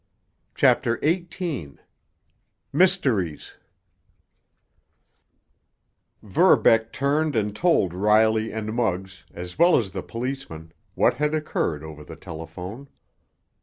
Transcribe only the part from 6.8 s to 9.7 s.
turned and told Riley and Muggs, as